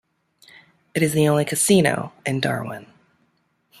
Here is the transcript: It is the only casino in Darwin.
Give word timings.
It 0.95 1.03
is 1.03 1.13
the 1.13 1.27
only 1.27 1.45
casino 1.45 2.11
in 2.25 2.39
Darwin. 2.39 2.87